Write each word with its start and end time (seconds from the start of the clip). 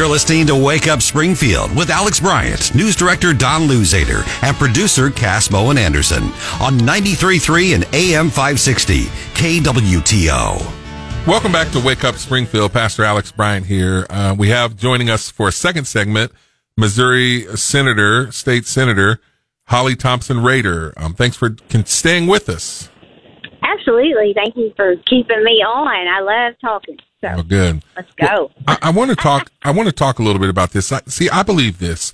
You're 0.00 0.08
listening 0.08 0.46
to 0.46 0.56
Wake 0.56 0.88
Up 0.88 1.02
Springfield 1.02 1.76
with 1.76 1.90
Alex 1.90 2.20
Bryant, 2.20 2.74
news 2.74 2.96
director 2.96 3.34
Don 3.34 3.68
Luzader, 3.68 4.24
and 4.42 4.56
producer 4.56 5.10
Cass 5.10 5.46
Bowen 5.46 5.76
Anderson 5.76 6.22
on 6.58 6.78
93.3 6.78 7.74
and 7.74 7.84
AM 7.92 8.30
560 8.30 9.02
KWTO. 9.34 11.26
Welcome 11.26 11.52
back 11.52 11.70
to 11.72 11.80
Wake 11.80 12.02
Up 12.02 12.14
Springfield. 12.14 12.72
Pastor 12.72 13.04
Alex 13.04 13.30
Bryant 13.30 13.66
here. 13.66 14.06
Uh, 14.08 14.34
we 14.38 14.48
have 14.48 14.74
joining 14.74 15.10
us 15.10 15.28
for 15.28 15.48
a 15.48 15.52
second 15.52 15.84
segment, 15.84 16.32
Missouri 16.78 17.42
Senator, 17.58 18.32
State 18.32 18.64
Senator 18.64 19.20
Holly 19.64 19.96
Thompson 19.96 20.38
Rehder. 20.38 20.94
Um, 20.96 21.12
thanks 21.12 21.36
for 21.36 21.56
staying 21.84 22.26
with 22.26 22.48
us. 22.48 22.88
Absolutely. 23.62 24.32
Thank 24.34 24.56
you 24.56 24.72
for 24.76 24.96
keeping 25.04 25.44
me 25.44 25.62
on. 25.62 26.08
I 26.08 26.20
love 26.20 26.54
talking. 26.58 26.96
So 27.22 27.34
oh, 27.36 27.42
good. 27.42 27.82
Let's 27.96 28.12
go. 28.12 28.26
Well, 28.26 28.50
I, 28.66 28.78
I 28.82 28.90
want 28.90 29.10
to 29.10 29.16
talk. 29.28 29.50
I 29.62 29.70
want 29.70 29.88
to 29.88 29.94
talk 29.94 30.18
a 30.18 30.22
little 30.22 30.40
bit 30.40 30.50
about 30.50 30.70
this. 30.72 30.90
I, 30.92 31.00
see, 31.06 31.28
I 31.28 31.42
believe 31.42 31.78
this. 31.78 32.12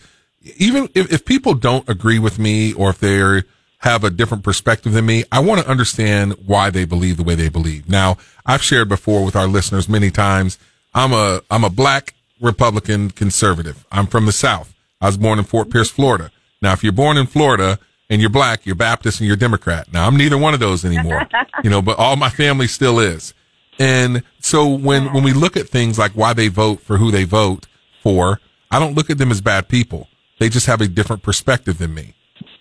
Even 0.58 0.88
if, 0.94 1.12
if 1.12 1.24
people 1.24 1.54
don't 1.54 1.88
agree 1.88 2.18
with 2.18 2.38
me, 2.38 2.72
or 2.72 2.90
if 2.90 2.98
they 2.98 3.42
have 3.78 4.04
a 4.04 4.10
different 4.10 4.44
perspective 4.44 4.92
than 4.92 5.06
me, 5.06 5.24
I 5.30 5.40
want 5.40 5.60
to 5.60 5.68
understand 5.68 6.34
why 6.46 6.70
they 6.70 6.84
believe 6.84 7.16
the 7.16 7.24
way 7.24 7.34
they 7.34 7.48
believe. 7.48 7.88
Now, 7.88 8.16
I've 8.44 8.62
shared 8.62 8.88
before 8.88 9.24
with 9.24 9.36
our 9.36 9.46
listeners 9.46 9.88
many 9.88 10.10
times. 10.10 10.58
I'm 10.94 11.12
a 11.12 11.42
I'm 11.50 11.64
a 11.64 11.70
black 11.70 12.14
Republican 12.40 13.10
conservative. 13.10 13.84
I'm 13.92 14.06
from 14.06 14.26
the 14.26 14.32
South. 14.32 14.74
I 15.00 15.06
was 15.06 15.16
born 15.16 15.38
in 15.38 15.44
Fort 15.44 15.70
Pierce, 15.70 15.90
Florida. 15.90 16.30
Now, 16.62 16.72
if 16.72 16.82
you're 16.82 16.92
born 16.92 17.16
in 17.16 17.26
Florida 17.26 17.78
and 18.08 18.20
you're 18.20 18.30
black, 18.30 18.64
you're 18.64 18.74
Baptist 18.74 19.20
and 19.20 19.26
you're 19.26 19.36
Democrat. 19.36 19.92
Now, 19.92 20.06
I'm 20.06 20.16
neither 20.16 20.38
one 20.38 20.54
of 20.54 20.60
those 20.60 20.84
anymore, 20.84 21.28
you 21.64 21.70
know, 21.70 21.82
but 21.82 21.98
all 21.98 22.16
my 22.16 22.30
family 22.30 22.66
still 22.66 22.98
is. 22.98 23.34
And 23.78 24.22
so 24.40 24.66
when, 24.68 25.12
when 25.12 25.22
we 25.22 25.32
look 25.32 25.56
at 25.56 25.68
things 25.68 25.98
like 25.98 26.12
why 26.12 26.32
they 26.32 26.48
vote 26.48 26.80
for 26.80 26.96
who 26.96 27.10
they 27.10 27.24
vote 27.24 27.66
for, 28.02 28.40
I 28.70 28.78
don't 28.78 28.94
look 28.94 29.10
at 29.10 29.18
them 29.18 29.30
as 29.30 29.40
bad 29.40 29.68
people. 29.68 30.08
They 30.38 30.48
just 30.48 30.66
have 30.66 30.80
a 30.80 30.88
different 30.88 31.22
perspective 31.22 31.78
than 31.78 31.94
me. 31.94 32.14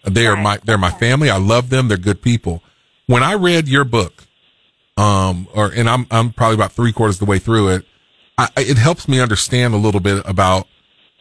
They 0.04 0.28
are 0.28 0.36
my, 0.36 0.59
they're 0.64 0.78
my 0.78 0.92
family. 0.92 1.30
I 1.30 1.38
love 1.38 1.70
them. 1.70 1.88
They're 1.88 1.98
good 1.98 2.22
people. 2.22 2.62
When 3.08 3.23
I 3.23 3.34
read 3.34 3.67
your 3.67 3.86
book, 3.86 4.23
um, 4.98 5.48
or, 5.54 5.72
and 5.73 5.89
I'm, 5.89 6.08
I'm 6.12 6.31
probably 6.31 6.56
about 6.56 6.72
three 6.72 6.94
quarters 6.94 7.16
of 7.16 7.20
the 7.22 7.26
way 7.32 7.39
through 7.39 7.70
it, 7.70 7.86
I, 8.38 8.50
it 8.58 8.78
helps 8.78 9.08
me 9.08 9.20
understand 9.20 9.73
a 9.73 9.78
little 9.78 10.02
bit 10.02 10.22
about, 10.26 10.67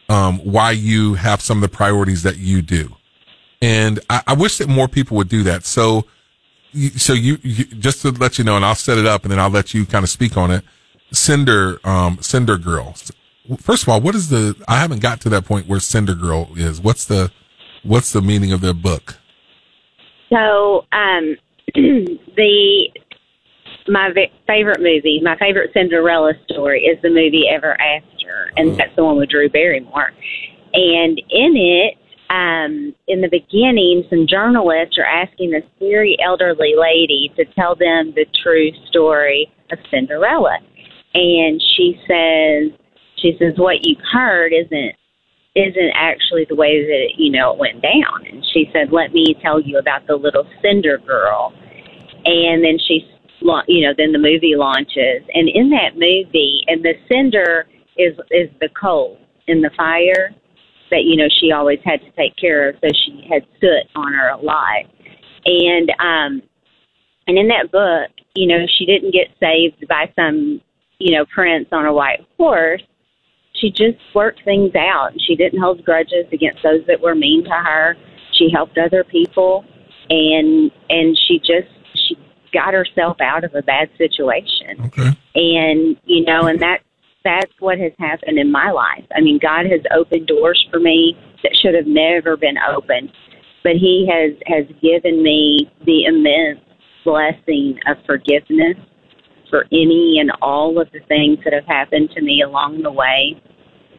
um, 0.09 0.39
why 0.39 0.71
you 0.71 1.15
have 1.15 1.41
some 1.41 1.57
of 1.57 1.61
the 1.61 1.75
priorities 1.75 2.23
that 2.23 2.37
you 2.37 2.61
do. 2.61 2.95
And 3.61 3.99
I, 4.09 4.21
I 4.27 4.33
wish 4.33 4.57
that 4.59 4.67
more 4.67 4.87
people 4.87 5.17
would 5.17 5.29
do 5.29 5.43
that. 5.43 5.65
So, 5.65 6.05
so 6.97 7.13
you, 7.13 7.37
you, 7.41 7.65
just 7.65 8.01
to 8.01 8.11
let 8.11 8.37
you 8.37 8.43
know, 8.43 8.55
and 8.55 8.65
I'll 8.65 8.75
set 8.75 8.97
it 8.97 9.05
up, 9.05 9.23
and 9.23 9.31
then 9.31 9.39
I'll 9.39 9.49
let 9.49 9.73
you 9.73 9.85
kind 9.85 10.03
of 10.03 10.09
speak 10.09 10.37
on 10.37 10.51
it. 10.51 10.63
Cinder, 11.11 11.79
um, 11.83 12.17
Cinder 12.21 12.57
Girl. 12.57 12.95
First 13.59 13.83
of 13.83 13.89
all, 13.89 14.01
what 14.01 14.15
is 14.15 14.29
the? 14.29 14.55
I 14.67 14.79
haven't 14.79 15.01
got 15.01 15.21
to 15.21 15.29
that 15.29 15.45
point 15.45 15.67
where 15.67 15.79
Cinder 15.79 16.15
Girl 16.15 16.49
is. 16.55 16.81
What's 16.81 17.05
the, 17.05 17.31
what's 17.83 18.11
the 18.11 18.21
meaning 18.21 18.51
of 18.51 18.61
the 18.61 18.73
book? 18.73 19.17
So, 20.29 20.85
um, 20.91 21.37
the 21.75 22.89
my 23.87 24.11
favorite 24.47 24.79
movie, 24.79 25.21
my 25.23 25.37
favorite 25.37 25.71
Cinderella 25.73 26.33
story 26.49 26.81
is 26.81 26.99
the 27.01 27.09
movie 27.09 27.45
Ever 27.49 27.79
After, 27.79 28.51
and 28.57 28.71
oh. 28.71 28.75
that's 28.75 28.95
the 28.95 29.03
one 29.03 29.17
with 29.17 29.29
Drew 29.29 29.49
Barrymore. 29.49 30.11
And 30.73 31.21
in 31.29 31.55
it, 31.55 31.97
um, 32.29 32.95
in 33.07 33.21
the 33.21 33.29
beginning, 33.29 34.03
some 34.09 34.25
journalists 34.27 34.97
are 34.97 35.05
asking 35.05 35.51
this 35.51 35.63
very 35.79 36.17
elderly 36.23 36.73
lady 36.77 37.31
to 37.35 37.45
tell 37.53 37.75
them 37.75 38.13
the 38.15 38.25
true 38.41 38.71
story 38.89 39.51
of 39.71 39.77
Cinderella. 39.91 40.57
And 41.13 41.61
she 41.75 41.95
says, 42.07 42.77
she 43.17 43.37
says, 43.39 43.53
what 43.57 43.85
you've 43.85 44.03
heard 44.11 44.53
isn't 44.53 44.95
isn't 45.55 45.91
actually 45.95 46.45
the 46.49 46.55
way 46.55 46.83
that 46.83 47.13
you 47.17 47.31
know 47.31 47.53
it 47.53 47.59
went 47.59 47.81
down. 47.81 48.27
And 48.29 48.43
she 48.53 48.69
said, 48.73 48.91
let 48.91 49.13
me 49.13 49.35
tell 49.41 49.61
you 49.61 49.77
about 49.77 50.05
the 50.05 50.15
little 50.15 50.45
Cinder 50.61 50.97
girl. 50.97 51.53
And 52.25 52.61
then 52.61 52.77
she, 52.85 53.07
you 53.67 53.87
know, 53.87 53.93
then 53.95 54.11
the 54.11 54.19
movie 54.19 54.55
launches, 54.57 55.21
and 55.33 55.47
in 55.47 55.69
that 55.69 55.93
movie, 55.93 56.63
and 56.67 56.83
the 56.83 56.93
cinder 57.09 57.67
is 57.97 58.17
is 58.31 58.49
the 58.59 58.69
coal 58.79 59.19
in 59.47 59.61
the 59.61 59.69
fire 59.77 60.33
that 60.95 61.03
you 61.03 61.17
know 61.17 61.27
she 61.39 61.51
always 61.51 61.79
had 61.83 61.99
to 62.01 62.11
take 62.11 62.35
care 62.37 62.69
of, 62.69 62.75
so 62.81 62.89
she 63.05 63.27
had 63.29 63.45
soot 63.59 63.83
on 63.95 64.13
her 64.13 64.29
a 64.29 64.37
lot. 64.37 64.85
And 65.45 65.89
um, 65.99 66.41
and 67.27 67.37
in 67.37 67.49
that 67.49 67.71
book, 67.71 68.09
you 68.33 68.47
know, 68.47 68.65
she 68.77 68.85
didn't 68.85 69.11
get 69.11 69.27
saved 69.39 69.85
by 69.87 70.11
some 70.15 70.61
you 70.99 71.17
know 71.17 71.25
prince 71.25 71.67
on 71.71 71.85
a 71.85 71.93
white 71.93 72.25
horse. 72.37 72.81
She 73.53 73.69
just 73.71 73.97
worked 74.13 74.43
things 74.43 74.75
out. 74.75 75.13
And 75.13 75.21
she 75.21 75.35
didn't 75.35 75.61
hold 75.61 75.83
grudges 75.83 76.25
against 76.31 76.61
those 76.63 76.85
that 76.87 76.99
were 76.99 77.15
mean 77.15 77.43
to 77.45 77.51
her. 77.51 77.95
She 78.33 78.49
helped 78.53 78.77
other 78.77 79.03
people, 79.03 79.65
and 80.09 80.71
and 80.89 81.17
she 81.27 81.39
just 81.39 81.71
she 81.93 82.17
got 82.53 82.73
herself 82.73 83.17
out 83.19 83.43
of 83.43 83.53
a 83.53 83.61
bad 83.61 83.89
situation. 83.97 84.79
Okay. 84.85 85.11
And 85.35 85.97
you 86.05 86.23
know, 86.23 86.47
and 86.47 86.61
that 86.61 86.79
that's 87.25 87.51
what 87.59 87.79
has 87.79 87.91
happened 87.99 88.37
in 88.37 88.51
my 88.51 88.71
life. 88.71 89.03
I 89.15 89.19
mean, 89.19 89.39
God 89.41 89.65
has 89.65 89.81
opened 89.93 90.27
doors 90.27 90.63
for 90.71 90.79
me 90.79 91.17
that 91.43 91.57
should 91.61 91.73
have 91.73 91.87
never 91.87 92.37
been 92.37 92.55
opened, 92.57 93.11
but 93.63 93.73
He 93.73 94.07
has 94.09 94.37
has 94.45 94.65
given 94.81 95.21
me 95.21 95.69
the 95.85 96.05
immense 96.05 96.63
blessing 97.03 97.77
of 97.87 97.97
forgiveness 98.05 98.77
for 99.49 99.65
any 99.71 100.17
and 100.19 100.31
all 100.41 100.79
of 100.79 100.87
the 100.91 101.01
things 101.07 101.39
that 101.43 101.53
have 101.53 101.65
happened 101.65 102.09
to 102.15 102.21
me 102.21 102.41
along 102.41 102.81
the 102.81 102.91
way. 102.91 103.35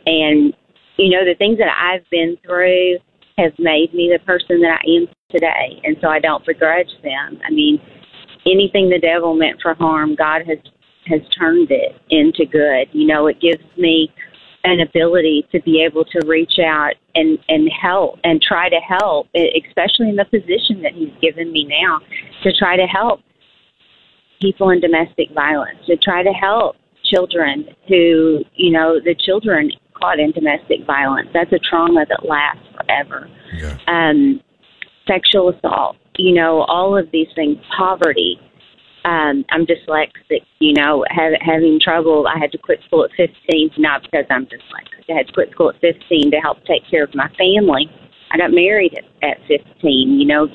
And 0.06 0.54
you 0.96 1.10
know, 1.10 1.24
the 1.24 1.34
things 1.36 1.58
that 1.58 1.68
I've 1.68 2.08
been 2.10 2.38
through 2.44 2.96
have 3.36 3.52
made 3.58 3.92
me 3.92 4.10
the 4.10 4.24
person 4.24 4.60
that 4.62 4.80
I 4.82 4.88
am 4.88 5.06
today, 5.30 5.80
and 5.84 5.96
so 6.00 6.08
I 6.08 6.20
don't 6.20 6.46
begrudge 6.46 6.90
them. 7.02 7.38
I 7.44 7.50
mean, 7.50 7.78
anything 8.46 8.88
the 8.88 8.98
devil 8.98 9.34
meant 9.34 9.60
for 9.60 9.74
harm, 9.74 10.14
God 10.14 10.42
has 10.46 10.58
has 11.06 11.20
turned 11.38 11.70
it 11.70 11.96
into 12.10 12.46
good. 12.46 12.88
You 12.92 13.06
know, 13.06 13.26
it 13.26 13.40
gives 13.40 13.64
me 13.76 14.12
an 14.64 14.80
ability 14.80 15.46
to 15.52 15.60
be 15.62 15.82
able 15.82 16.04
to 16.04 16.20
reach 16.26 16.58
out 16.64 16.94
and 17.14 17.38
and 17.48 17.70
help 17.70 18.18
and 18.24 18.42
try 18.42 18.68
to 18.68 18.80
help, 18.80 19.28
especially 19.34 20.08
in 20.08 20.16
the 20.16 20.24
position 20.24 20.82
that 20.82 20.92
he's 20.92 21.12
given 21.22 21.52
me 21.52 21.64
now, 21.64 22.00
to 22.42 22.52
try 22.52 22.76
to 22.76 22.86
help 22.86 23.20
people 24.40 24.70
in 24.70 24.80
domestic 24.80 25.30
violence, 25.34 25.78
to 25.86 25.96
try 25.96 26.22
to 26.22 26.32
help 26.32 26.76
children 27.04 27.66
who, 27.88 28.44
you 28.54 28.70
know, 28.70 28.98
the 29.02 29.14
children 29.14 29.70
caught 29.94 30.18
in 30.18 30.32
domestic 30.32 30.84
violence. 30.86 31.28
That's 31.32 31.52
a 31.52 31.58
trauma 31.58 32.04
that 32.08 32.28
lasts 32.28 32.66
forever. 32.74 33.30
Yeah. 33.56 33.78
Um, 33.86 34.42
sexual 35.06 35.50
assault, 35.50 35.96
you 36.18 36.34
know, 36.34 36.62
all 36.62 36.98
of 36.98 37.10
these 37.12 37.28
things, 37.34 37.56
poverty, 37.76 38.38
um, 39.06 39.44
I'm 39.50 39.64
dyslexic, 39.64 40.42
you 40.58 40.72
know, 40.72 41.04
have, 41.10 41.32
having 41.40 41.78
trouble. 41.80 42.26
I 42.26 42.38
had 42.38 42.50
to 42.52 42.58
quit 42.58 42.80
school 42.86 43.04
at 43.04 43.10
15, 43.16 43.70
not 43.78 44.02
because 44.02 44.26
I'm 44.28 44.46
dyslexic. 44.46 45.08
I 45.08 45.12
had 45.12 45.28
to 45.28 45.32
quit 45.32 45.52
school 45.52 45.70
at 45.70 45.80
15 45.80 46.32
to 46.32 46.36
help 46.38 46.58
take 46.64 46.82
care 46.90 47.04
of 47.04 47.14
my 47.14 47.28
family. 47.38 47.88
I 48.32 48.36
got 48.36 48.50
married 48.50 48.98
at, 48.98 49.28
at 49.28 49.38
15, 49.46 50.18
you 50.18 50.26
know, 50.26 50.48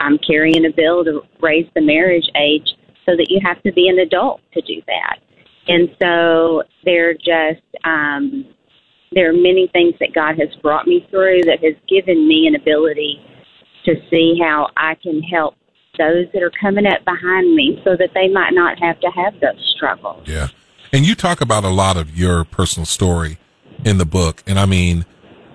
I'm 0.00 0.18
carrying 0.18 0.66
a 0.66 0.72
bill 0.74 1.04
to 1.04 1.22
raise 1.40 1.68
the 1.76 1.80
marriage 1.80 2.28
age 2.36 2.68
so 3.06 3.12
that 3.16 3.26
you 3.30 3.38
have 3.44 3.62
to 3.62 3.72
be 3.72 3.88
an 3.88 4.00
adult 4.00 4.40
to 4.54 4.60
do 4.62 4.82
that. 4.88 5.18
And 5.68 5.88
so 6.02 6.64
they're 6.84 7.14
just, 7.14 7.62
um, 7.84 8.44
there 9.12 9.30
are 9.30 9.32
many 9.32 9.70
things 9.72 9.94
that 10.00 10.12
God 10.12 10.36
has 10.40 10.48
brought 10.62 10.88
me 10.88 11.06
through 11.10 11.42
that 11.42 11.62
has 11.62 11.74
given 11.88 12.26
me 12.26 12.48
an 12.48 12.56
ability 12.56 13.20
to 13.84 13.94
see 14.10 14.36
how 14.42 14.68
I 14.76 14.96
can 14.96 15.22
help 15.22 15.54
those 15.98 16.26
that 16.32 16.42
are 16.42 16.52
coming 16.60 16.86
up 16.86 17.04
behind 17.04 17.54
me 17.54 17.80
so 17.84 17.96
that 17.96 18.10
they 18.14 18.28
might 18.28 18.52
not 18.52 18.78
have 18.78 18.98
to 19.00 19.08
have 19.08 19.38
those 19.40 19.74
struggles. 19.76 20.26
Yeah. 20.26 20.48
And 20.92 21.06
you 21.06 21.14
talk 21.14 21.40
about 21.40 21.64
a 21.64 21.70
lot 21.70 21.96
of 21.96 22.16
your 22.16 22.44
personal 22.44 22.86
story 22.86 23.38
in 23.84 23.98
the 23.98 24.04
book. 24.04 24.42
And 24.46 24.58
I 24.58 24.66
mean, 24.66 25.04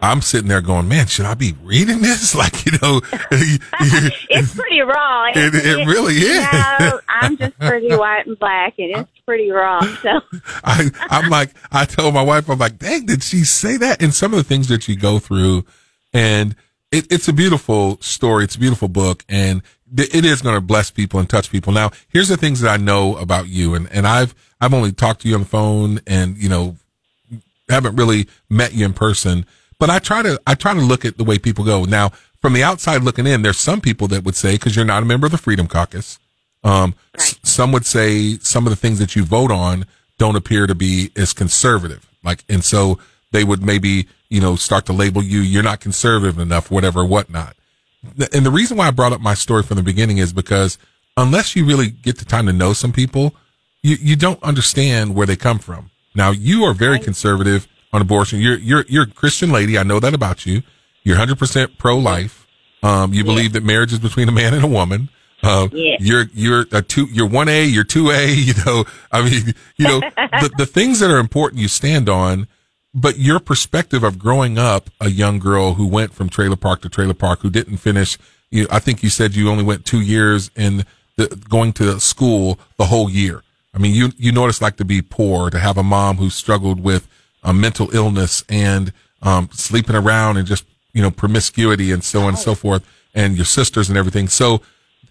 I'm 0.01 0.21
sitting 0.21 0.47
there 0.47 0.62
going, 0.62 0.88
man, 0.88 1.07
should 1.07 1.25
I 1.25 1.33
be 1.33 1.56
reading 1.63 2.01
this? 2.01 2.36
Like, 2.39 2.65
you 2.65 2.71
know, 2.81 3.01
it's 3.31 4.56
pretty 4.56 4.81
raw. 4.81 5.27
It, 5.36 5.53
it, 5.56 5.65
it 5.65 5.88
really 5.88 6.13
is. 6.15 6.45
You 6.53 6.59
know, 6.80 7.00
I'm 7.09 7.38
just 7.38 7.59
pretty 7.59 7.94
white 7.94 8.27
and 8.27 8.39
black 8.39 8.75
and 8.77 8.95
it's 8.95 9.12
pretty 9.25 9.50
raw. 9.51 9.81
So 10.01 10.21
I, 10.63 10.89
I'm 11.09 11.30
like, 11.30 11.51
I 11.71 11.85
told 11.85 12.13
my 12.13 12.21
wife, 12.21 12.50
I'm 12.50 12.59
like, 12.59 12.77
dang, 12.77 13.06
did 13.06 13.24
she 13.24 13.44
say 13.44 13.77
that? 13.77 14.01
And 14.01 14.13
some 14.13 14.33
of 14.33 14.38
the 14.38 14.44
things 14.44 14.69
that 14.69 14.88
you 14.88 14.95
go 14.95 15.19
through 15.19 15.65
and 16.13 16.56
it, 16.91 17.12
it's 17.12 17.27
a 17.27 17.33
beautiful 17.33 17.97
story. 18.01 18.44
It's 18.44 18.56
a 18.56 18.59
beautiful 18.59 18.88
book 18.88 19.24
and 19.30 19.62
it 19.97 20.24
is 20.25 20.41
going 20.41 20.56
to 20.56 20.62
bless 20.62 20.91
people 20.91 21.19
and 21.19 21.30
touch 21.30 21.50
people. 21.51 21.74
Now, 21.74 21.91
here's 22.09 22.27
the 22.27 22.38
things 22.38 22.62
that 22.62 22.69
I 22.69 22.77
know 22.77 23.18
about 23.18 23.47
you, 23.47 23.74
and 23.74 23.91
and 23.91 24.06
I've 24.06 24.36
I've 24.62 24.74
only 24.74 24.91
talked 24.91 25.21
to 25.21 25.27
you 25.27 25.33
on 25.36 25.41
the 25.41 25.47
phone, 25.47 26.00
and 26.06 26.38
you 26.38 26.47
know, 26.50 26.75
haven't 27.68 27.95
really 27.95 28.27
met 28.50 28.74
you 28.74 28.86
in 28.86 28.94
person. 28.94 29.45
But 29.80 29.89
I 29.89 30.00
try 30.00 30.21
to 30.21 30.39
I 30.45 30.56
try 30.56 30.74
to 30.74 30.80
look 30.80 31.06
at 31.06 31.18
the 31.18 31.24
way 31.24 31.39
people 31.39 31.65
go. 31.65 31.86
Now, 31.86 32.12
from 32.41 32.53
the 32.53 32.63
outside 32.63 33.01
looking 33.03 33.25
in, 33.27 33.42
there's 33.42 33.57
some 33.57 33.81
people 33.81 34.07
that 34.09 34.24
would 34.24 34.35
say 34.35 34.53
because 34.53 34.75
you're 34.75 34.85
not 34.85 35.01
a 35.03 35.06
member 35.06 35.25
of 35.25 35.31
the 35.31 35.38
Freedom 35.38 35.68
Caucus. 35.68 36.19
Um, 36.63 36.94
right. 37.18 37.24
s- 37.24 37.39
some 37.44 37.71
would 37.71 37.85
say 37.85 38.38
some 38.39 38.68
of 38.68 38.69
the 38.69 38.75
things 38.75 39.00
that 39.00 39.15
you 39.15 39.24
vote 39.24 39.51
on 39.51 39.85
don't 40.18 40.35
appear 40.35 40.68
to 40.68 40.75
be 40.75 41.12
as 41.15 41.33
conservative. 41.33 42.06
Like, 42.24 42.44
and 42.50 42.63
so 42.63 43.00
they 43.31 43.45
would 43.45 43.63
maybe, 43.63 44.07
you 44.30 44.40
know, 44.42 44.56
start 44.56 44.86
to 44.88 44.94
label 44.94 45.24
you, 45.24 45.40
you're 45.40 45.64
not 45.64 45.80
conservative 45.80 46.40
enough, 46.40 46.70
whatever, 46.72 47.04
whatnot. 47.06 47.56
And 48.34 48.46
the 48.46 48.52
reason 48.52 48.78
why 48.78 48.88
I 48.88 48.92
brought 48.92 49.12
up 49.12 49.22
my 49.22 49.34
story 49.34 49.64
from 49.64 49.78
the 49.78 49.84
beginning 49.84 50.18
is 50.20 50.31
because 50.31 50.78
unless 51.18 51.56
you 51.56 51.66
really 51.66 51.90
get 51.90 52.18
the 52.18 52.26
time 52.26 52.46
to 52.46 52.54
know 52.54 52.74
some 52.74 52.92
people, 52.94 53.36
you, 53.84 53.96
you 54.00 54.16
don't 54.16 54.42
understand 54.44 55.16
where 55.16 55.28
they 55.28 55.36
come 55.36 55.60
from. 55.60 55.90
Now, 56.16 56.31
you 56.31 56.64
are 56.64 56.74
very 56.74 57.00
conservative 57.00 57.68
on 57.92 58.02
abortion. 58.02 58.40
You're, 58.40 58.58
you're, 58.58 58.86
you're 58.88 59.04
a 59.04 59.08
Christian 59.08 59.52
lady. 59.52 59.78
I 59.78 59.84
know 59.84 60.00
that 60.00 60.14
about 60.14 60.46
you. 60.46 60.64
You're 61.04 61.18
100% 61.18 61.78
pro 61.78 61.98
life. 61.98 62.46
Um, 62.84 63.14
you 63.14 63.24
believe 63.24 63.54
that 63.54 63.64
marriage 63.64 63.92
is 63.92 64.00
between 64.00 64.30
a 64.30 64.31
man 64.31 64.54
and 64.54 64.64
a 64.64 64.68
woman. 64.68 65.10
Uh, 65.42 65.68
Yeah. 65.72 65.96
you're, 66.00 66.26
you're 66.34 66.66
a 66.72 66.81
two, 66.81 67.06
you're 67.12 67.28
one 67.28 67.48
A, 67.50 67.64
you're 67.66 67.84
two 67.86 68.12
A, 68.12 68.28
you 68.34 68.54
know, 68.66 68.86
I 69.12 69.22
mean, 69.30 69.54
you 69.78 69.88
know, 69.88 70.00
the, 70.16 70.52
the 70.58 70.66
things 70.66 71.00
that 71.00 71.10
are 71.12 71.18
important 71.20 71.62
you 71.62 71.68
stand 71.68 72.10
on, 72.10 72.48
but 73.00 73.18
your 73.18 73.40
perspective 73.40 74.04
of 74.04 74.19
growing 74.19 74.57
up 74.57 74.90
a 75.00 75.10
young 75.10 75.40
girl 75.40 75.75
who 75.75 75.88
went 75.88 76.13
from 76.13 76.28
trailer 76.28 76.57
park 76.57 76.81
to 76.81 76.90
trailer 76.90 77.13
park, 77.13 77.40
who 77.40 77.50
didn't 77.50 77.78
finish, 77.78 78.18
you, 78.51 78.68
I 78.69 78.80
think 78.80 79.01
you 79.01 79.10
said 79.10 79.36
you 79.36 79.50
only 79.50 79.63
went 79.63 79.86
two 79.86 80.01
years 80.01 80.51
in 80.54 80.86
the, 81.16 81.28
going 81.48 81.72
to 81.74 81.98
school 82.01 82.60
the 82.78 82.86
whole 82.86 83.10
year. 83.10 83.42
I 83.74 83.78
mean, 83.78 83.94
you, 83.94 84.10
you 84.18 84.34
know 84.34 84.42
what 84.42 84.50
it's 84.50 84.62
like 84.62 84.75
to 84.78 84.86
be 84.86 85.01
poor, 85.01 85.50
to 85.50 85.60
have 85.60 85.78
a 85.78 85.84
mom 85.84 86.18
who 86.18 86.30
struggled 86.30 86.84
with 86.84 87.07
a 87.42 87.54
mental 87.54 87.90
illness 87.96 88.44
and, 88.50 88.92
um, 89.22 89.50
sleeping 89.54 89.95
around 89.95 90.36
and 90.36 90.45
just, 90.45 90.66
you 90.92 91.02
know, 91.02 91.12
promiscuity 91.12 91.94
and 91.94 92.04
so 92.04 92.24
on 92.24 92.30
and 92.30 92.38
so 92.38 92.54
forth 92.54 92.86
and 93.16 93.38
your 93.38 93.45
sisters 93.45 93.88
and 93.88 93.98
everything. 93.98 94.28
So 94.28 94.62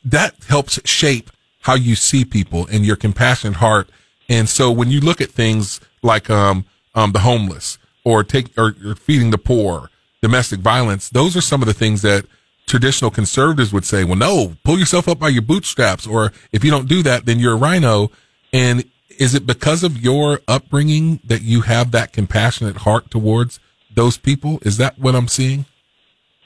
that 0.05 0.35
helps 0.47 0.79
shape 0.87 1.31
how 1.61 1.75
you 1.75 1.95
see 1.95 2.27
people 2.27 2.67
and 2.67 2.85
your 2.85 2.97
compassionate 2.97 3.57
heart. 3.57 3.89
And 4.29 4.47
so 4.47 4.71
when 4.71 4.91
you 4.91 5.01
look 5.01 5.23
at 5.23 5.31
things 5.31 5.81
like, 6.03 6.29
um, 6.29 6.67
um, 6.95 7.13
the 7.13 7.21
homeless 7.21 7.79
or 8.05 8.25
take, 8.25 8.57
or, 8.59 8.75
or 8.85 8.95
feeding 8.95 9.31
the 9.31 9.39
poor, 9.39 9.91
domestic 10.23 10.61
violence, 10.61 11.09
those 11.09 11.37
are 11.37 11.41
some 11.41 11.63
of 11.63 11.67
the 11.67 11.75
things 11.75 12.03
that 12.03 12.27
traditional 12.67 13.11
conservatives 13.11 13.73
would 13.73 13.85
say, 13.85 14.05
well, 14.05 14.17
no, 14.17 14.57
pull 14.65 14.79
yourself 14.79 15.09
up 15.09 15.19
by 15.19 15.29
your 15.29 15.43
bootstraps. 15.43 16.07
Or 16.07 16.33
if 16.53 16.65
you 16.65 16.71
don't 16.71 16.89
do 16.89 17.03
that, 17.03 17.27
then 17.27 17.39
you're 17.39 17.55
a 17.55 17.57
RINO. 17.57 18.11
And 18.53 18.85
is 19.19 19.35
it 19.35 19.47
because 19.47 19.83
of 19.83 19.99
your 19.99 20.41
upbringing 20.47 21.21
that 21.25 21.43
you 21.43 21.63
have 21.63 21.91
that 21.91 22.13
compassionate 22.13 22.79
heart 22.79 23.11
towards 23.11 23.59
those 23.93 24.17
people? 24.17 24.61
Is 24.63 24.77
that 24.77 24.99
what 24.99 25.15
I'm 25.15 25.29
seeing? 25.29 25.67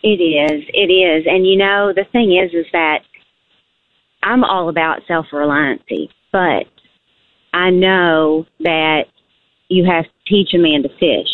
It 0.03 0.21
is. 0.21 0.65
It 0.73 0.91
is. 0.91 1.27
And 1.27 1.47
you 1.47 1.57
know, 1.57 1.93
the 1.95 2.05
thing 2.11 2.37
is, 2.37 2.53
is 2.55 2.67
that 2.73 3.01
I'm 4.23 4.43
all 4.45 4.69
about 4.69 5.03
self 5.07 5.27
reliancy, 5.33 6.09
but 6.33 6.67
I 7.53 7.71
know 7.71 8.47
that 8.61 9.05
you 9.73 9.85
have 9.85 10.05
to 10.05 10.11
teach 10.27 10.55
a 10.55 10.59
man 10.59 10.83
to 10.83 10.89
fish. 11.01 11.29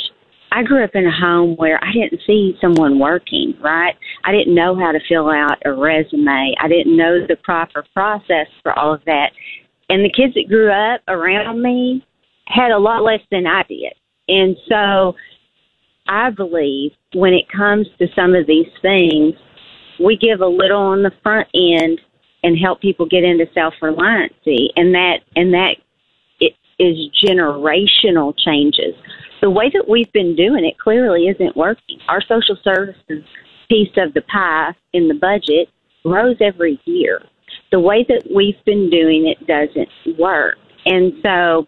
I 0.50 0.62
grew 0.62 0.82
up 0.82 0.94
in 0.94 1.06
a 1.06 1.10
home 1.10 1.56
where 1.56 1.82
I 1.82 1.92
didn't 1.92 2.22
see 2.26 2.56
someone 2.60 2.98
working, 2.98 3.54
right? 3.60 3.94
I 4.24 4.32
didn't 4.32 4.54
know 4.54 4.74
how 4.74 4.92
to 4.92 5.00
fill 5.08 5.28
out 5.28 5.58
a 5.64 5.72
resume. 5.72 6.54
I 6.60 6.68
didn't 6.68 6.96
know 6.96 7.26
the 7.26 7.36
proper 7.44 7.84
process 7.92 8.46
for 8.62 8.76
all 8.78 8.94
of 8.94 9.04
that. 9.04 9.30
And 9.90 10.04
the 10.04 10.12
kids 10.12 10.34
that 10.34 10.48
grew 10.48 10.70
up 10.70 11.02
around 11.08 11.62
me 11.62 12.04
had 12.46 12.70
a 12.70 12.78
lot 12.78 13.02
less 13.02 13.20
than 13.30 13.46
I 13.46 13.62
did. 13.68 13.92
And 14.28 14.56
so 14.68 15.14
I 16.08 16.30
believe 16.30 16.92
when 17.14 17.34
it 17.34 17.44
comes 17.54 17.86
to 17.98 18.06
some 18.16 18.34
of 18.34 18.46
these 18.46 18.68
things, 18.80 19.34
we 20.02 20.16
give 20.16 20.40
a 20.40 20.46
little 20.46 20.80
on 20.80 21.02
the 21.02 21.12
front 21.22 21.48
end 21.54 22.00
and 22.42 22.56
help 22.58 22.80
people 22.80 23.06
get 23.06 23.24
into 23.24 23.46
self 23.52 23.74
reliancy, 23.82 24.68
and 24.76 24.94
that 24.94 25.18
and 25.34 25.52
that 25.52 25.76
is 26.78 26.96
generational 27.24 28.34
changes. 28.38 28.94
The 29.40 29.50
way 29.50 29.70
that 29.72 29.88
we've 29.88 30.12
been 30.12 30.34
doing 30.34 30.64
it 30.64 30.78
clearly 30.78 31.28
isn't 31.28 31.56
working. 31.56 31.98
Our 32.08 32.20
social 32.22 32.56
services 32.62 33.24
piece 33.68 33.92
of 33.96 34.14
the 34.14 34.22
pie 34.22 34.74
in 34.92 35.08
the 35.08 35.14
budget 35.14 35.68
grows 36.02 36.36
every 36.40 36.80
year. 36.84 37.22
The 37.70 37.80
way 37.80 38.04
that 38.08 38.22
we've 38.34 38.62
been 38.64 38.90
doing 38.90 39.26
it 39.28 39.46
doesn't 39.46 40.18
work, 40.18 40.56
and 40.86 41.12
so 41.22 41.66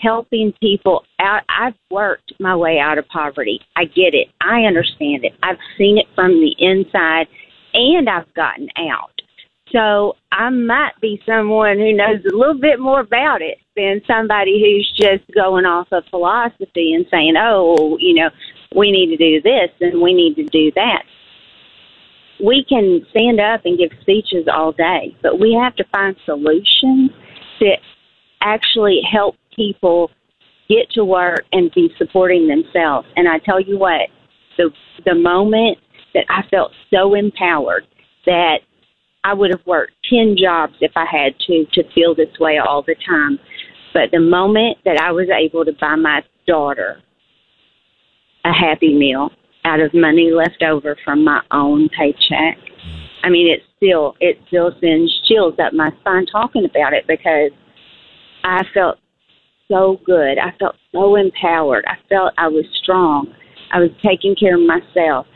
helping 0.00 0.52
people 0.60 1.04
out. 1.20 1.42
I've 1.48 1.74
worked 1.90 2.32
my 2.38 2.54
way 2.54 2.78
out 2.78 2.98
of 2.98 3.08
poverty. 3.08 3.60
I 3.76 3.84
get 3.84 4.14
it. 4.14 4.28
I 4.40 4.62
understand 4.62 5.24
it. 5.24 5.32
I've 5.42 5.58
seen 5.78 5.98
it 5.98 6.06
from 6.14 6.32
the 6.32 6.54
inside 6.58 7.26
and 7.74 8.08
I've 8.08 8.32
gotten 8.34 8.68
out. 8.76 9.15
So 9.72 10.14
I 10.30 10.50
might 10.50 10.92
be 11.00 11.20
someone 11.26 11.78
who 11.78 11.92
knows 11.92 12.24
a 12.24 12.36
little 12.36 12.58
bit 12.58 12.78
more 12.78 13.00
about 13.00 13.42
it 13.42 13.58
than 13.74 14.00
somebody 14.06 14.60
who's 14.60 14.90
just 14.96 15.24
going 15.34 15.64
off 15.64 15.88
of 15.92 16.04
philosophy 16.10 16.94
and 16.94 17.04
saying, 17.10 17.34
oh, 17.38 17.96
you 17.98 18.14
know, 18.14 18.30
we 18.74 18.90
need 18.90 19.08
to 19.08 19.16
do 19.16 19.42
this 19.42 19.70
and 19.80 20.00
we 20.00 20.14
need 20.14 20.36
to 20.36 20.44
do 20.44 20.70
that. 20.76 21.02
We 22.44 22.64
can 22.68 23.04
stand 23.10 23.40
up 23.40 23.62
and 23.64 23.78
give 23.78 23.90
speeches 24.02 24.46
all 24.52 24.72
day, 24.72 25.16
but 25.22 25.40
we 25.40 25.58
have 25.60 25.74
to 25.76 25.84
find 25.92 26.14
solutions 26.24 27.10
that 27.60 27.78
actually 28.42 29.00
help 29.10 29.36
people 29.54 30.10
get 30.68 30.90
to 30.90 31.04
work 31.04 31.44
and 31.52 31.72
be 31.74 31.90
supporting 31.96 32.46
themselves. 32.46 33.08
And 33.16 33.28
I 33.28 33.38
tell 33.38 33.60
you 33.60 33.78
what, 33.78 34.08
the 34.58 34.70
the 35.04 35.14
moment 35.14 35.78
that 36.14 36.24
I 36.28 36.42
felt 36.50 36.72
so 36.92 37.14
empowered 37.14 37.86
that 38.26 38.58
I 39.26 39.34
would 39.34 39.50
have 39.50 39.66
worked 39.66 39.92
10 40.08 40.36
jobs 40.40 40.74
if 40.80 40.92
I 40.94 41.04
had 41.04 41.36
to 41.48 41.64
to 41.72 41.82
feel 41.92 42.14
this 42.14 42.38
way 42.38 42.58
all 42.58 42.82
the 42.82 42.94
time. 43.04 43.40
But 43.92 44.12
the 44.12 44.20
moment 44.20 44.78
that 44.84 44.98
I 45.00 45.10
was 45.10 45.26
able 45.28 45.64
to 45.64 45.72
buy 45.80 45.96
my 45.96 46.22
daughter 46.46 47.02
a 48.44 48.52
happy 48.52 48.94
meal 48.94 49.30
out 49.64 49.80
of 49.80 49.92
money 49.92 50.30
left 50.30 50.62
over 50.62 50.96
from 51.04 51.24
my 51.24 51.42
own 51.50 51.88
paycheck, 51.88 52.56
I 53.24 53.28
mean, 53.28 53.52
it 53.52 53.62
still 53.76 54.14
it 54.20 54.38
still 54.46 54.70
sends 54.80 55.12
chills 55.26 55.54
up 55.58 55.72
my 55.72 55.90
spine 56.00 56.26
talking 56.26 56.64
about 56.64 56.92
it 56.92 57.04
because 57.08 57.50
I 58.44 58.62
felt 58.72 58.98
so 59.66 60.00
good. 60.06 60.38
I 60.38 60.56
felt 60.60 60.76
so 60.92 61.16
empowered. 61.16 61.84
I 61.88 61.96
felt 62.08 62.32
I 62.38 62.46
was 62.46 62.64
strong. 62.80 63.34
I 63.72 63.80
was 63.80 63.90
taking 64.06 64.36
care 64.36 64.54
of 64.54 64.62
myself. 64.62 65.26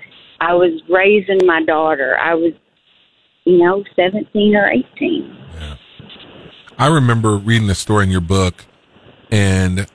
I 0.40 0.54
was 0.54 0.80
raising 0.88 1.44
my 1.44 1.64
daughter. 1.64 2.16
I 2.18 2.34
was, 2.34 2.52
you 3.44 3.58
know, 3.58 3.84
17 3.96 4.56
or 4.56 4.70
18. 4.70 5.36
Yeah. 5.58 5.76
I 6.78 6.86
remember 6.86 7.36
reading 7.36 7.68
the 7.68 7.74
story 7.74 8.04
in 8.04 8.10
your 8.10 8.20
book, 8.20 8.64
and 9.30 9.86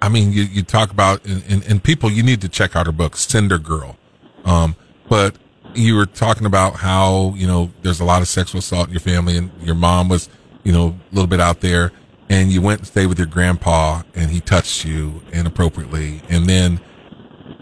I 0.00 0.08
mean, 0.08 0.32
you, 0.32 0.42
you 0.42 0.62
talk 0.62 0.90
about, 0.90 1.24
and, 1.24 1.42
and, 1.48 1.64
and 1.66 1.82
people, 1.82 2.10
you 2.10 2.22
need 2.22 2.40
to 2.42 2.48
check 2.48 2.76
out 2.76 2.86
her 2.86 2.92
book, 2.92 3.16
Cinder 3.16 3.58
Girl. 3.58 3.96
Um, 4.44 4.76
but 5.08 5.36
you 5.74 5.96
were 5.96 6.06
talking 6.06 6.46
about 6.46 6.76
how, 6.76 7.34
you 7.36 7.46
know, 7.46 7.70
there's 7.82 8.00
a 8.00 8.04
lot 8.04 8.22
of 8.22 8.28
sexual 8.28 8.60
assault 8.60 8.86
in 8.86 8.92
your 8.92 9.00
family, 9.00 9.36
and 9.36 9.50
your 9.62 9.74
mom 9.74 10.08
was, 10.08 10.28
you 10.62 10.72
know, 10.72 10.88
a 10.88 11.14
little 11.14 11.28
bit 11.28 11.40
out 11.40 11.60
there, 11.60 11.92
and 12.28 12.52
you 12.52 12.62
went 12.62 12.80
and 12.80 12.86
stayed 12.86 13.06
with 13.06 13.18
your 13.18 13.26
grandpa, 13.26 14.02
and 14.14 14.30
he 14.30 14.40
touched 14.40 14.84
you 14.84 15.22
inappropriately. 15.32 16.22
And 16.28 16.46
then, 16.46 16.80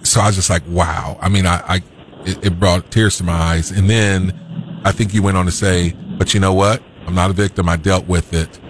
so 0.02 0.20
I 0.20 0.26
was 0.26 0.36
just 0.36 0.50
like, 0.50 0.62
wow. 0.68 1.18
I 1.20 1.28
mean, 1.28 1.46
I, 1.46 1.62
I 1.66 1.82
it, 2.24 2.46
it 2.46 2.60
brought 2.60 2.90
tears 2.90 3.16
to 3.18 3.24
my 3.24 3.32
eyes. 3.32 3.70
And 3.70 3.88
then 3.88 4.38
I 4.84 4.92
think 4.92 5.14
you 5.14 5.22
went 5.22 5.36
on 5.36 5.46
to 5.46 5.52
say, 5.52 5.92
but 6.18 6.34
you 6.34 6.40
know 6.40 6.54
what? 6.54 6.82
I'm 7.06 7.14
not 7.14 7.30
a 7.30 7.32
victim. 7.32 7.68
I 7.68 7.76
dealt 7.76 8.06
with 8.06 8.32
it 8.32 8.60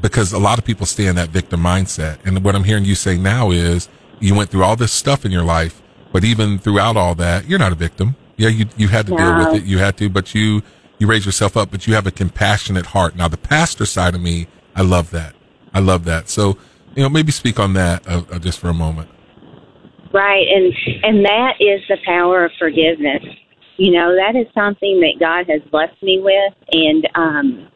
because 0.00 0.32
a 0.32 0.38
lot 0.38 0.58
of 0.58 0.64
people 0.64 0.86
stay 0.86 1.06
in 1.06 1.16
that 1.16 1.30
victim 1.30 1.60
mindset. 1.60 2.18
And 2.24 2.44
what 2.44 2.54
I'm 2.54 2.64
hearing 2.64 2.84
you 2.84 2.94
say 2.94 3.16
now 3.16 3.50
is 3.50 3.88
you 4.20 4.34
went 4.34 4.50
through 4.50 4.64
all 4.64 4.76
this 4.76 4.92
stuff 4.92 5.24
in 5.24 5.32
your 5.32 5.42
life, 5.44 5.82
but 6.12 6.24
even 6.24 6.58
throughout 6.58 6.96
all 6.96 7.14
that, 7.16 7.48
you're 7.48 7.58
not 7.58 7.72
a 7.72 7.76
victim. 7.76 8.16
Yeah, 8.36 8.50
you 8.50 8.66
you 8.76 8.88
had 8.88 9.06
to 9.06 9.16
deal 9.16 9.36
with 9.36 9.54
it. 9.54 9.64
You 9.64 9.78
had 9.78 9.96
to, 9.98 10.08
but 10.08 10.34
you 10.34 10.62
you 10.98 11.06
raise 11.06 11.26
yourself 11.26 11.56
up. 11.56 11.70
But 11.70 11.86
you 11.86 11.94
have 11.94 12.06
a 12.06 12.12
compassionate 12.12 12.86
heart. 12.86 13.16
Now, 13.16 13.26
the 13.26 13.36
pastor 13.36 13.84
side 13.84 14.14
of 14.14 14.20
me, 14.20 14.46
I 14.76 14.82
love 14.82 15.10
that. 15.10 15.34
I 15.74 15.80
love 15.80 16.04
that. 16.04 16.28
So, 16.28 16.56
you 16.94 17.02
know, 17.02 17.08
maybe 17.08 17.32
speak 17.32 17.58
on 17.58 17.72
that 17.74 18.06
uh, 18.06 18.22
uh, 18.30 18.38
just 18.38 18.60
for 18.60 18.68
a 18.68 18.74
moment. 18.74 19.10
Right, 20.12 20.46
and 20.48 20.72
and 21.02 21.24
that 21.24 21.54
is 21.60 21.80
the 21.88 21.98
power 22.06 22.44
of 22.44 22.52
forgiveness. 22.58 23.24
You 23.78 23.92
know, 23.92 24.14
that 24.14 24.36
is 24.36 24.46
something 24.54 25.00
that 25.00 25.20
God 25.20 25.46
has 25.48 25.62
blessed 25.70 26.02
me 26.02 26.20
with, 26.20 26.54
and 26.72 27.08
um, 27.14 27.68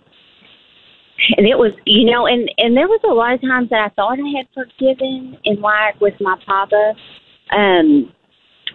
and 1.37 1.47
it 1.47 1.57
was, 1.57 1.73
you 1.87 2.11
know, 2.11 2.27
and 2.27 2.51
and 2.59 2.77
there 2.77 2.89
was 2.89 3.01
a 3.05 3.15
lot 3.15 3.35
of 3.35 3.41
times 3.41 3.71
that 3.71 3.81
I 3.81 3.89
thought 3.95 4.19
I 4.19 4.37
had 4.37 4.49
forgiven, 4.53 5.39
and 5.45 5.61
like 5.61 6.01
with 6.01 6.15
my 6.21 6.37
papa, 6.45 6.95
um, 7.53 8.13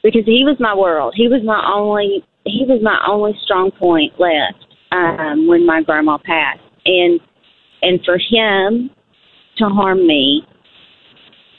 because 0.04 0.26
he 0.26 0.46
was 0.46 0.56
my 0.60 0.74
world. 0.74 1.14
He 1.16 1.28
was 1.28 1.44
my 1.44 1.62
only. 1.72 2.24
He 2.46 2.64
was 2.66 2.82
my 2.82 2.98
only 3.06 3.38
strong 3.44 3.72
point 3.72 4.14
left 4.18 4.66
um, 4.94 5.48
when 5.48 5.66
my 5.66 5.84
grandma 5.84 6.18
passed, 6.18 6.62
and 6.86 7.20
and 7.82 8.00
for 8.06 8.18
him 8.18 8.90
to 9.58 9.66
harm 9.66 10.08
me 10.08 10.48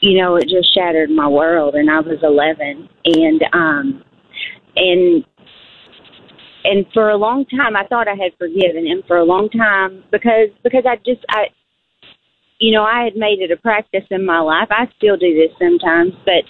you 0.00 0.20
know, 0.20 0.36
it 0.36 0.48
just 0.48 0.72
shattered 0.74 1.10
my 1.10 1.28
world 1.28 1.74
and 1.74 1.90
I 1.90 2.00
was 2.00 2.18
11 2.22 2.88
and 3.04 3.42
um 3.52 4.04
and 4.76 5.24
and 6.64 6.86
for 6.92 7.10
a 7.10 7.16
long 7.16 7.44
time 7.46 7.76
I 7.76 7.86
thought 7.86 8.08
I 8.08 8.14
had 8.14 8.32
forgiven 8.38 8.86
him 8.86 9.02
for 9.06 9.18
a 9.18 9.24
long 9.24 9.48
time 9.50 10.04
because 10.10 10.48
because 10.62 10.84
I 10.86 10.96
just 10.96 11.24
I 11.28 11.48
you 12.58 12.72
know, 12.72 12.82
I 12.82 13.04
had 13.04 13.16
made 13.16 13.40
it 13.40 13.50
a 13.50 13.56
practice 13.56 14.04
in 14.10 14.26
my 14.26 14.40
life. 14.40 14.68
I 14.70 14.86
still 14.96 15.16
do 15.16 15.34
this 15.34 15.56
sometimes, 15.58 16.12
but 16.24 16.42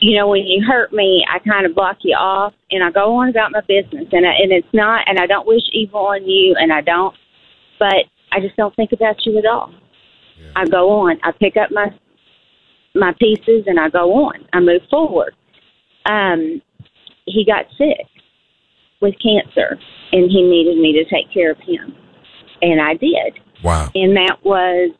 you 0.00 0.16
know, 0.16 0.28
when 0.28 0.42
you 0.42 0.62
hurt 0.66 0.92
me, 0.92 1.24
I 1.32 1.38
kind 1.38 1.64
of 1.64 1.74
block 1.74 1.98
you 2.02 2.14
off 2.14 2.52
and 2.70 2.84
I 2.84 2.90
go 2.90 3.14
on 3.16 3.30
about 3.30 3.52
my 3.52 3.62
business. 3.62 4.06
And 4.12 4.26
I, 4.26 4.32
and 4.32 4.52
it's 4.52 4.68
not, 4.74 5.08
and 5.08 5.18
I 5.18 5.26
don't 5.26 5.46
wish 5.46 5.62
evil 5.72 6.00
on 6.00 6.28
you, 6.28 6.54
and 6.58 6.72
I 6.72 6.82
don't, 6.82 7.14
but 7.78 8.04
I 8.32 8.40
just 8.40 8.56
don't 8.56 8.76
think 8.76 8.92
about 8.92 9.16
you 9.24 9.38
at 9.38 9.46
all. 9.46 9.72
Yeah. 10.38 10.52
I 10.54 10.66
go 10.66 10.90
on. 10.90 11.18
I 11.22 11.32
pick 11.32 11.56
up 11.56 11.70
my 11.70 11.88
my 12.94 13.12
pieces 13.18 13.64
and 13.66 13.78
I 13.78 13.90
go 13.90 14.10
on. 14.12 14.46
I 14.54 14.60
move 14.60 14.80
forward. 14.90 15.34
Um, 16.06 16.62
he 17.26 17.44
got 17.44 17.66
sick 17.76 18.06
with 19.00 19.14
cancer, 19.22 19.78
and 20.12 20.30
he 20.30 20.42
needed 20.42 20.78
me 20.78 20.92
to 20.92 21.04
take 21.04 21.30
care 21.32 21.50
of 21.50 21.58
him, 21.58 21.94
and 22.62 22.80
I 22.80 22.94
did. 22.94 23.40
Wow! 23.62 23.90
And 23.94 24.16
that 24.16 24.38
was 24.42 24.92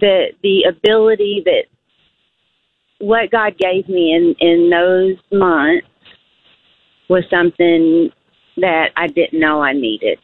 the 0.00 0.28
the 0.42 0.64
ability 0.64 1.42
that 1.44 1.64
what 2.98 3.30
God 3.30 3.56
gave 3.58 3.88
me 3.88 4.14
in 4.14 4.34
in 4.40 4.70
those 4.70 5.16
months 5.32 5.86
was 7.08 7.24
something 7.30 8.10
that 8.58 8.90
I 8.96 9.06
didn't 9.06 9.38
know 9.38 9.62
I 9.62 9.72
needed, 9.72 10.18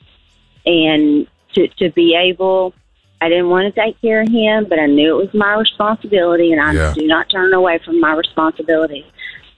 and 0.66 1.26
to 1.54 1.68
to 1.78 1.90
be 1.90 2.16
able. 2.16 2.74
I 3.20 3.28
didn't 3.30 3.48
want 3.48 3.74
to 3.74 3.80
take 3.80 3.98
care 4.02 4.20
of 4.20 4.28
him, 4.28 4.66
but 4.68 4.78
I 4.78 4.84
knew 4.84 5.18
it 5.18 5.24
was 5.26 5.34
my 5.34 5.54
responsibility, 5.54 6.52
and 6.52 6.60
I 6.60 6.72
yeah. 6.72 6.92
do 6.92 7.06
not 7.06 7.30
turn 7.30 7.54
away 7.54 7.78
from 7.82 7.98
my 7.98 8.12
responsibility. 8.12 9.06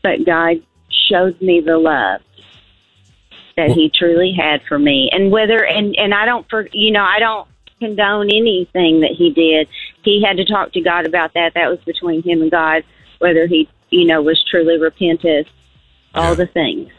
But 0.04 0.24
God 0.24 0.62
showed 1.08 1.40
me 1.40 1.60
the 1.60 1.76
love 1.76 2.20
that 3.56 3.68
well, 3.68 3.76
He 3.76 3.90
truly 3.90 4.32
had 4.32 4.62
for 4.68 4.78
me, 4.78 5.10
and 5.12 5.30
whether 5.30 5.64
and 5.64 5.96
and 5.96 6.14
I 6.14 6.26
don't 6.26 6.48
for 6.48 6.68
you 6.72 6.92
know 6.92 7.02
I 7.02 7.18
don't 7.18 7.48
condone 7.80 8.28
anything 8.30 9.00
that 9.00 9.12
he 9.16 9.30
did. 9.30 9.68
He 10.02 10.22
had 10.22 10.36
to 10.36 10.44
talk 10.44 10.72
to 10.72 10.80
God 10.80 11.06
about 11.06 11.34
that. 11.34 11.54
That 11.54 11.68
was 11.68 11.78
between 11.84 12.22
him 12.22 12.42
and 12.42 12.50
God, 12.50 12.84
whether 13.18 13.46
he, 13.46 13.68
you 13.90 14.06
know, 14.06 14.22
was 14.22 14.42
truly 14.50 14.78
repentant, 14.78 15.46
all 16.14 16.30
yeah. 16.30 16.34
the 16.34 16.46
things. 16.46 16.90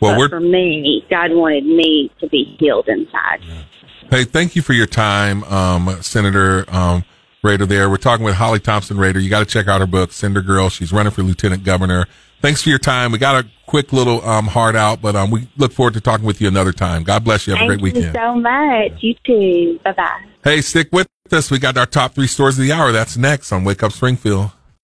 Well, 0.00 0.18
but 0.18 0.30
for 0.30 0.40
me, 0.40 1.06
God 1.08 1.32
wanted 1.32 1.64
me 1.64 2.12
to 2.20 2.28
be 2.28 2.56
healed 2.58 2.88
inside. 2.88 3.40
Yeah. 3.42 3.62
Hey, 4.10 4.24
thank 4.24 4.54
you 4.54 4.62
for 4.62 4.72
your 4.72 4.86
time, 4.86 5.42
um, 5.44 5.96
Senator 6.02 6.64
um, 6.68 7.04
Rehder. 7.42 7.66
There, 7.66 7.88
we're 7.88 7.96
talking 7.96 8.24
with 8.24 8.34
Holly 8.34 8.60
Thompson 8.60 8.98
Rehder. 8.98 9.22
You 9.22 9.30
got 9.30 9.40
to 9.40 9.46
check 9.46 9.68
out 9.68 9.80
her 9.80 9.86
book, 9.86 10.12
Cinder 10.12 10.42
Girl. 10.42 10.68
She's 10.68 10.92
running 10.92 11.12
for 11.12 11.22
lieutenant 11.22 11.64
governor. 11.64 12.06
Thanks 12.46 12.62
for 12.62 12.68
your 12.68 12.78
time. 12.78 13.10
We 13.10 13.18
got 13.18 13.44
a 13.44 13.48
quick 13.66 13.92
little 13.92 14.24
um, 14.24 14.46
heart 14.46 14.76
out, 14.76 15.02
but 15.02 15.16
um, 15.16 15.32
we 15.32 15.48
look 15.56 15.72
forward 15.72 15.94
to 15.94 16.00
talking 16.00 16.24
with 16.24 16.40
you 16.40 16.46
another 16.46 16.72
time. 16.72 17.02
God 17.02 17.24
bless 17.24 17.44
you. 17.44 17.54
Have 17.54 17.58
Thank 17.58 17.72
a 17.72 17.74
great 17.74 17.82
weekend. 17.82 18.14
Thank 18.14 18.14
you 18.14 18.20
so 18.20 18.40
much. 18.40 19.02
You 19.02 19.14
too. 19.26 19.80
Bye 19.82 19.90
bye. 19.90 20.24
Hey, 20.44 20.60
stick 20.60 20.90
with 20.92 21.08
us. 21.32 21.50
We 21.50 21.58
got 21.58 21.76
our 21.76 21.86
top 21.86 22.14
three 22.14 22.28
stories 22.28 22.56
of 22.56 22.62
the 22.62 22.70
hour. 22.70 22.92
That's 22.92 23.16
next 23.16 23.50
on 23.50 23.64
Wake 23.64 23.82
Up 23.82 23.90
Springfield. 23.90 24.52